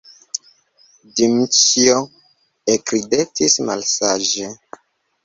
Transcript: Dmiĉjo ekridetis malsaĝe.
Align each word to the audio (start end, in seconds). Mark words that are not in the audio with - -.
Dmiĉjo 1.19 1.97
ekridetis 2.77 3.59
malsaĝe. 3.69 4.49